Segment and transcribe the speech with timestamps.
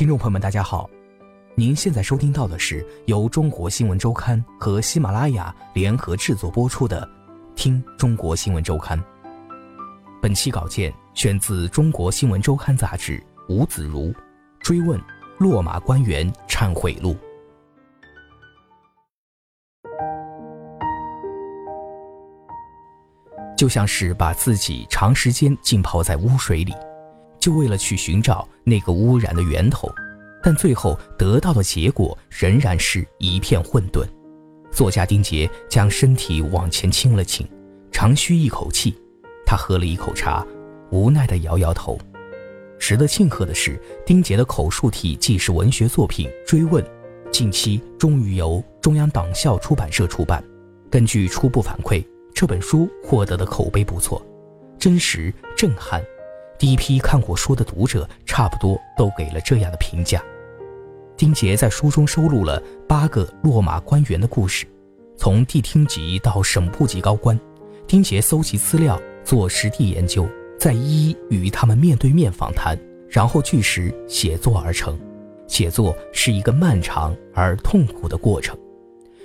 [0.00, 0.88] 听众朋友们，大家好，
[1.54, 7.06] 您现在收听到的是由中国新闻周刊和喜马拉雅联合制作播出的
[7.54, 8.98] 《听中国新闻周刊》。
[10.22, 14.10] 本期稿件选自《中国新闻周刊》杂志，吴子如
[14.60, 14.98] 追问
[15.36, 17.14] 落马官员忏悔录。
[23.54, 26.72] 就像是把自己长时间浸泡在污水里。
[27.40, 29.90] 就为了去寻找那个污染的源头，
[30.42, 34.06] 但最后得到的结果仍然是一片混沌。
[34.70, 37.48] 作家丁杰将身体往前倾了倾，
[37.90, 38.94] 长吁一口气，
[39.44, 40.46] 他喝了一口茶，
[40.90, 41.98] 无奈地摇摇头。
[42.78, 46.82] 值得庆贺的是，丁杰的口述体纪实文学作品《追问》，
[47.30, 50.42] 近期终于由中央党校出版社出版。
[50.90, 54.24] 根据初步反馈，这本书获得的口碑不错，
[54.78, 56.02] 真实震撼。
[56.60, 60.22] 第一批看过书的读者，差不多都给了这样的评价。
[61.16, 64.66] 丁杰在书中收录了八个落马官员的故事，
[65.16, 67.40] 从地厅级到省部级高官，
[67.86, 75.00] 丁杰搜集资料，做实地研究，再一一与他们面对面访谈，然后据实写作而成。
[75.46, 78.54] 写作是一个漫长而痛苦的过程。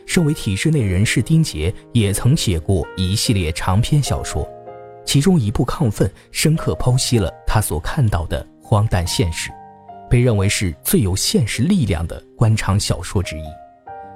[0.05, 4.49] 身为体制内人士，丁杰也曾写过一系列长篇小说。
[5.15, 9.49] 其中一部《亢奋》深刻剖析了他所看到的荒诞现实，
[10.09, 13.43] 被认为是最有现实力量的官场小说之一。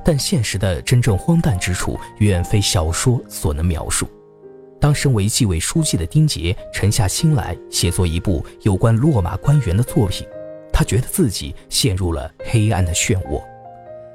[0.03, 4.09] 但现实的真正荒诞之处远非小说所能描述。
[4.77, 10.27] 当身为纪委书记的丁杰沉下心来写作一部有关落马官员的作品，
[10.73, 13.41] 他觉得自己陷入了黑暗的漩涡，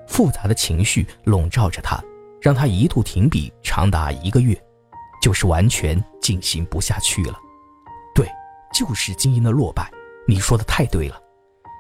[0.07, 1.99] 复杂的情绪笼罩着他，
[2.43, 4.55] 让他一度停笔长达一个月。
[5.25, 7.39] 就是完全进行不下去了，
[8.15, 8.29] 对，
[8.75, 9.91] 就是精英的落败。
[10.29, 11.19] 你说的太对了，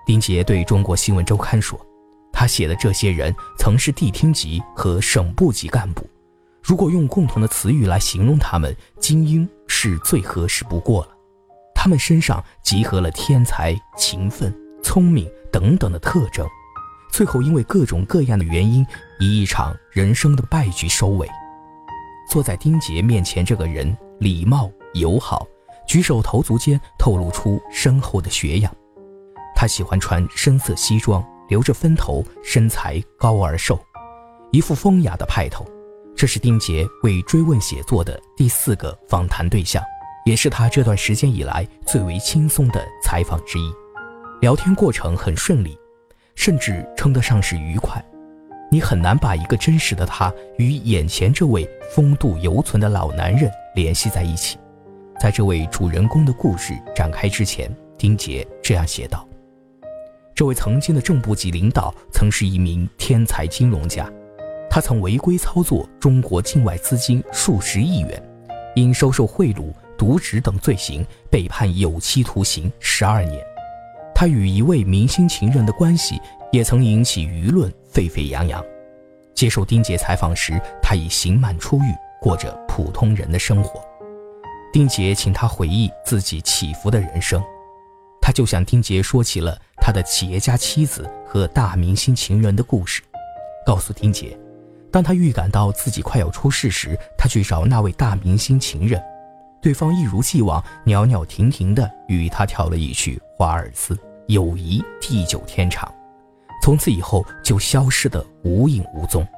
[0.07, 1.79] 丁杰对中国新闻周刊说，
[2.33, 6.09] 他写的这些人曾是地厅级和省部级干部，
[6.63, 11.11] 如果用共同的词语来形容他们，精英是最合适不过了。
[11.75, 14.51] 他们身上集合了天才、勤奋、
[14.83, 16.49] 聪明等等的特征，
[17.13, 18.87] 最后因为各种各样的原因，
[19.21, 21.29] 以一场人生的败局收尾。
[22.35, 25.47] 坐在丁杰面前，这个人礼貌友好，
[25.87, 28.75] 举手投足间透露出深厚的学养。
[29.55, 33.79] 他喜欢穿深色西装，留着分头，身材高而瘦，
[34.51, 35.65] 一副风雅的派头。
[36.17, 39.81] 这是丁杰为追问写作的第四个访谈对象，
[40.27, 43.73] 也是他这段时间以来最为轻松的采访之一。
[44.41, 45.79] 聊天过程很顺利，
[46.35, 48.05] 甚至称得上是愉快。
[48.75, 54.59] 你很难把一个真实的他与眼前这位风度犹存的老男人联系在一起。
[55.21, 59.25] 在这位主人公的故事展开之前，丁杰这样写道
[60.35, 64.11] ：“这位曾经的正部级领导曾是一名天才金融家，
[64.69, 68.21] 他曾违规操作中国境外资金数十亿元，
[68.75, 73.41] 因收受贿赂、渎职等罪行被判有期徒刑十二年。
[74.17, 76.21] 他与一位明星情人的关系
[76.55, 78.65] 也曾引起舆论。”沸沸扬扬。
[79.35, 83.83] 接受丁杰采访时，他已刑满出狱，过着普通人的生活。
[84.73, 87.43] 丁杰请他回忆自己起伏的人生，
[88.21, 93.03] 他就向丁杰说起了他的企业家妻子和大明星情人的故事，
[93.67, 94.37] 告诉丁杰，
[94.93, 99.03] 当他预感到自己快要出事时，他去找那位大明星情人，
[99.61, 103.97] 对方一如既往袅袅婷婷地与他跳了一曲华尔兹，
[104.27, 105.93] 友谊地久天长。
[106.65, 109.29] 从此以后就消失得无影无踪，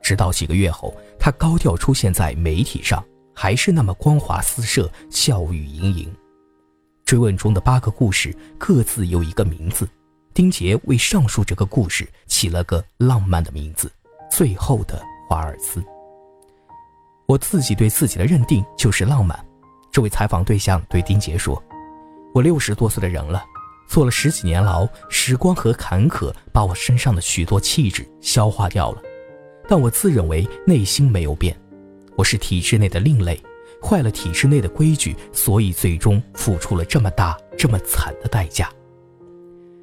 [0.00, 3.04] 直到几个月后，他高调出现在媒体上，
[3.34, 6.10] 还是那么光华四射、笑语盈盈。
[7.04, 9.86] 追问中的八个故事各自有一个名字，
[10.32, 13.92] 丁杰为上述这个故事起了个浪漫的名字——
[14.32, 15.84] 最后的华尔兹。
[17.26, 19.38] 我自己对自己的认定就是浪漫。
[19.92, 21.62] 这位采访对象对丁杰说
[22.32, 23.44] ：“我六十多岁的人了。”
[23.90, 29.02] 坐了十几年牢，时光和坎坷把我身上的许多气质消化掉了，
[29.68, 31.60] 但我自认为内心没有变。
[32.14, 33.36] 我是体制内的另类，
[33.82, 38.70] 坏了体制内的规矩，所以最终付出了这么大这么惨的代价。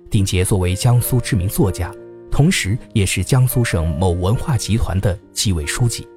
[0.09, 1.93] 丁杰作为江苏知名作家，
[2.31, 6.07] 同时也是江苏省某文化集团的纪委书记。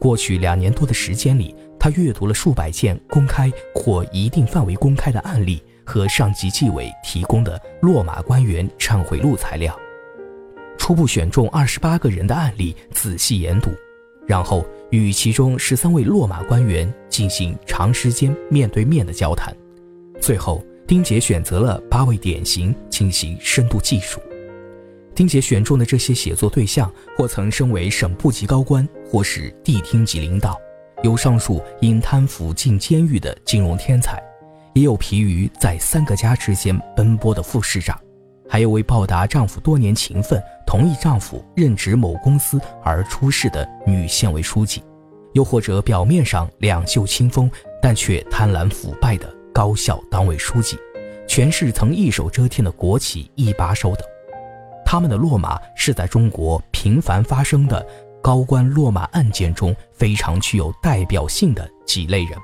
[0.00, 9.74] 过去两年多的时间里，他阅读了数百件公开或一定范围公开的案例和上级纪委提供的落马官员忏悔录材料，
[10.76, 13.70] 初步选中二十八个人的案例仔细研读，
[14.26, 19.56] 然后与其中十三位落马官员进行长时间面对面的交谈，
[20.20, 20.62] 最后。
[20.88, 24.20] 丁杰选择了八位典型进行深度记述。
[25.16, 30.56] 丁杰选中的这些写作对象，或曾身为省部级高官，或是地厅级领导，
[31.02, 34.22] 有上述因贪腐进监狱的金融天才，
[34.76, 37.98] 也有疲于在三个家之间奔波的副市长，
[38.46, 44.82] 还有为报答丈夫多年情分，同意丈夫任职某公司而出事的女县委书记，
[45.32, 47.50] 又或者表面上两袖清风，
[47.80, 49.34] 但却贪婪腐败的。
[49.50, 50.76] 高校党委书记，
[51.26, 54.06] 全是曾一手遮天的国企一把手等，
[54.84, 57.82] 他们的落马是在中国频繁发生的
[58.22, 62.38] 高官落马案件中非常具有代表性的几类人。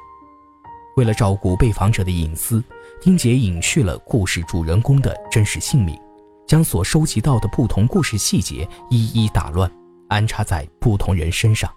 [0.97, 2.63] 为了照顾被访者的隐私，
[3.01, 5.99] 丁杰隐去了故事主人公的真实姓名，
[6.47, 9.71] 将所收集到的不同故事细节一一打乱，
[10.09, 11.71] 安插在不同人身上。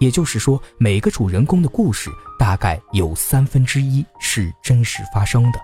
[0.00, 2.08] 也就是说，每个主人公的故事
[2.38, 5.58] 大概有三分之一是真实发生的，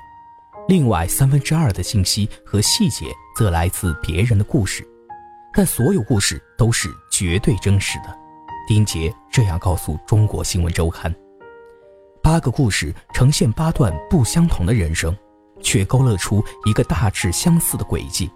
[0.69, 3.07] 另外三分之二的信息和细节
[3.37, 4.85] 则来自别人的故事，
[5.53, 8.17] 但所有故事都是绝对真实的。
[8.67, 11.15] 丁杰这样告诉中国新闻周刊：
[12.25, 15.15] 八个故事呈现八段不相同的人生，
[15.61, 18.31] 却勾勒出一个大致相似的轨迹。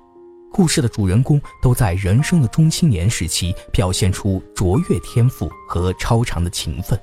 [0.52, 7.00] 故事的主人公都在人生的中青年时期表现出卓越天赋和超常的勤奋，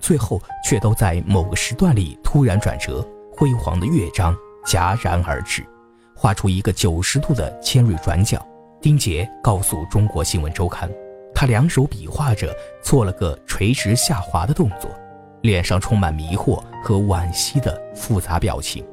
[0.00, 4.34] 最后却都在某个时段里突然转折，辉煌的乐章
[4.64, 5.62] 戛然而止，
[6.16, 8.42] 画出一个九十度的尖锐转角。
[8.80, 10.90] 丁杰告诉中国新闻周刊，
[11.34, 14.90] 他两手比划着做了个垂直下滑的动作，
[15.42, 18.84] 脸上充满迷惑和惋惜的复杂表情。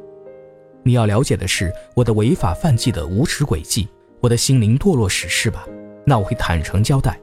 [0.84, 3.88] 你要了解的是我的违法犯纪的无耻轨迹，
[4.20, 5.66] 我的心灵堕落史是吧？
[6.06, 7.20] 那我会坦诚交代，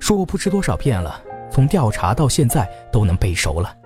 [0.00, 3.76] 说过不知多少遍了，从调查到现在都能背熟了。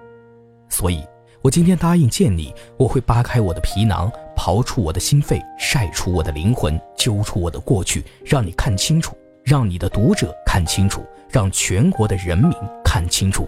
[0.70, 1.04] 所以，
[1.42, 12.52] 我今天答应见你，我会扒开我的皮囊，刨出我的心肺，晒出我的灵魂，揪出我的过去，让你看清楚，让你的读者看清楚，让全国的人民
[12.84, 13.46] 看清楚。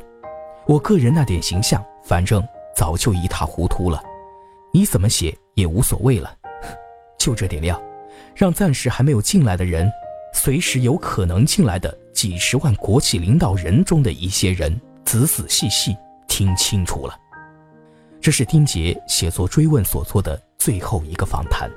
[0.70, 2.40] 我个人那点形象，反正
[2.76, 4.00] 早就一塌糊涂了。
[4.72, 6.32] 你怎么写也无所谓了，
[7.18, 7.82] 就这点料，
[8.36, 9.90] 让暂时还没有进来的人，
[10.32, 15.96] 随时有可能进来的几十万国企领导人中的一些人，仔仔细细
[16.28, 17.18] 听清楚了。
[18.20, 21.68] 这是丁杰写作追问所做的最后一个访谈。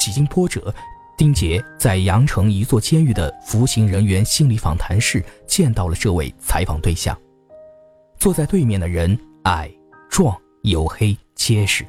[0.00, 0.74] 几经波折，
[1.18, 7.14] 丁杰在阳城一座监狱的服刑人员心理访谈室见到了这位采访对象。
[8.22, 9.68] 坐在对面的人矮、
[10.08, 10.32] 壮、
[10.62, 11.84] 黝黑、结实。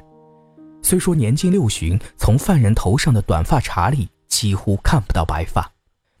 [0.82, 5.70] 虽说年近六旬，从犯人头上的短发茬里几乎看不到白发，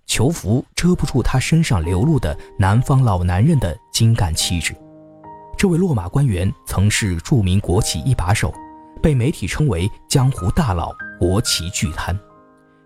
[0.06, 4.72] 囚服遮不住他身上流露的南方老男人的精干气质。
[5.58, 8.54] 这位落马官员曾是著名国企一把手，
[9.02, 12.16] 被媒体称为“江湖大佬”、“国企巨贪”。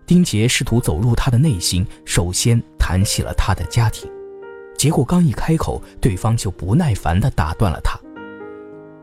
[0.07, 4.09] 丁杰试图走入他的内心，首先谈起了他的家庭，
[4.79, 7.99] 结果刚一开口，对方就不耐烦地打断了他：“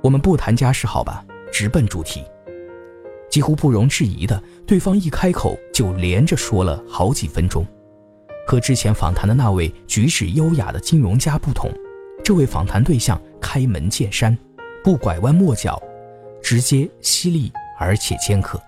[0.02, 2.24] 我们不谈家事，好吧，直奔主题。”
[3.28, 7.62] 几乎不容置疑的，对方一开口就连着说了好几分钟。
[8.46, 11.70] 和之前访谈的那位举止优雅的金融家不同，
[12.24, 14.34] 这位访谈对象开门见山，
[14.82, 15.78] 不拐弯抹角，
[16.42, 18.58] 直接犀利而且尖刻。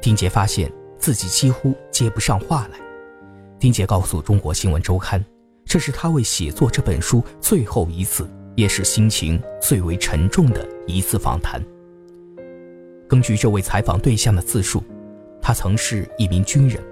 [0.00, 2.78] 丁杰发现自己几乎接不上话来。
[3.60, 5.20] 丁杰告诉《中国新闻周刊》，
[5.70, 11.64] 这是他为写作这本书最后一次，也是心情最为沉重的一次访谈。
[13.08, 14.82] 根据这位采访对象的自述，
[15.40, 16.82] 他曾是一名军人，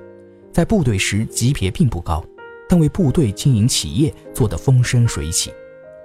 [0.53, 2.25] 在部队时级别并不高，
[2.69, 5.53] 但为部队经营企业做得风生水起。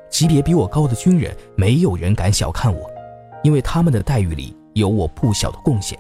[0.10, 2.90] 级别比我高的军人，没有人敢小看我，
[3.44, 5.96] 因为他们的待遇里有我不小的贡献。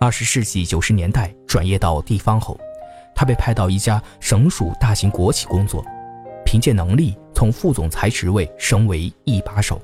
[0.00, 2.58] 二十世纪九十年代转业到地方后，
[3.22, 5.84] 他被派到一家省属大型国企工作，
[6.44, 9.80] 凭借能力从副总裁职位升为一把手。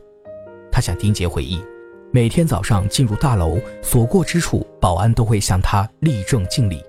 [0.72, 1.62] 他向丁杰回忆。
[2.10, 6.82] 每天早上进入大楼，所过之处，保安都会向他立正敬礼。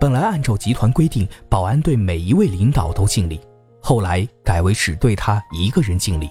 [0.00, 3.38] 本来按照集团规定，保安对每一位领导都敬礼，
[3.78, 6.30] 后来改为只对他一个人敬礼。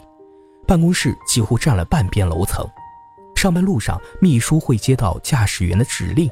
[0.66, 2.68] 办公室几乎占了半边楼层，
[3.36, 6.28] 上班路上，秘书会接到驾驶员的指令，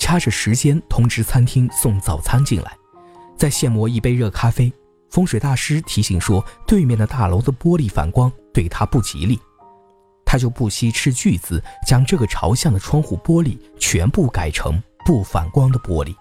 [0.00, 2.76] 掐着时间通知餐厅送早餐进来，
[3.36, 4.72] 再现磨一杯热咖啡。
[5.10, 9.38] 风水大师提醒说，对面的大楼的玻璃反光对他不吉利，
[10.24, 16.14] 他就不惜斥巨资将这个朝向的窗户玻璃全部改成不反光的玻璃。